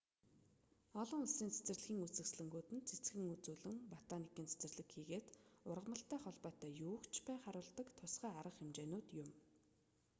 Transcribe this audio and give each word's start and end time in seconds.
олон 1.01 1.21
улсын 1.25 1.49
цэцэрлэгийн 1.55 2.03
үзэсгэлэнгүүд 2.05 2.67
нь 2.75 2.85
цэцгэн 2.89 3.25
үзүүлэн 3.35 3.77
ботаникийн 3.91 4.49
цэцэрлэг 4.51 4.87
хийгээд 4.93 5.27
ургамалтай 5.71 6.19
холбоотой 6.21 6.71
юуг 6.89 7.03
ч 7.13 7.15
бай 7.27 7.37
харуулдаг 7.43 7.87
тусгай 7.99 8.31
арга 8.41 8.53
хэмжээнүүд 8.59 9.07
юм 9.23 9.29